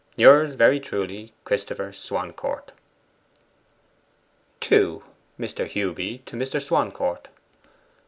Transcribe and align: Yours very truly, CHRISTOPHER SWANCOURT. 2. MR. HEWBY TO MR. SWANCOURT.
Yours 0.15 0.55
very 0.55 0.79
truly, 0.79 1.31
CHRISTOPHER 1.43 1.93
SWANCOURT. 1.93 2.71
2. 4.61 5.03
MR. 5.39 5.67
HEWBY 5.71 6.23
TO 6.25 6.35
MR. 6.35 6.59
SWANCOURT. 6.59 7.27